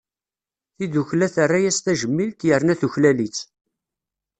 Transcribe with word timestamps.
Tidukkla 0.75 1.27
terra-as 1.35 1.77
tajmilt, 1.79 2.39
yerna 2.47 2.73
tuklal-itt. 2.81 3.39